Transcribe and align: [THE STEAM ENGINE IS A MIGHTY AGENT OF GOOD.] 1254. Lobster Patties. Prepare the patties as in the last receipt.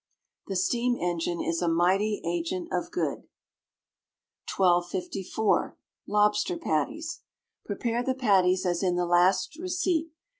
[THE 0.47 0.55
STEAM 0.55 0.95
ENGINE 0.99 1.41
IS 1.41 1.61
A 1.61 1.67
MIGHTY 1.67 2.21
AGENT 2.25 2.69
OF 2.71 2.89
GOOD.] 2.89 3.27
1254. 4.57 5.77
Lobster 6.07 6.57
Patties. 6.57 7.21
Prepare 7.65 8.01
the 8.01 8.15
patties 8.15 8.65
as 8.65 8.81
in 8.81 8.95
the 8.95 9.05
last 9.05 9.59
receipt. 9.59 10.09